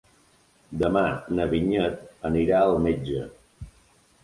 Demà 0.83 1.03
na 1.41 1.45
Vinyet 1.51 2.01
anirà 2.31 2.65
al 2.71 2.77
metge. 2.89 3.31